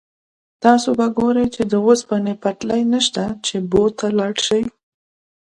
تاسو 0.63 0.89
به 0.97 1.05
ګورئ 1.17 1.47
چې 1.55 1.61
د 1.71 1.73
اوسپنې 1.87 2.33
پټلۍ 2.41 2.81
نشته 2.93 3.23
چې 3.45 3.55
بو 3.69 3.83
ته 3.97 4.07
لاړ 4.17 4.33
شئ. 4.45 4.63